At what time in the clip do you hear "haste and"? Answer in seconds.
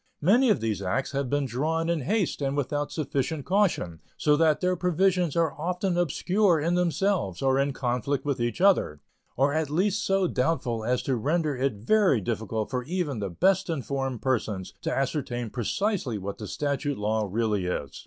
2.01-2.57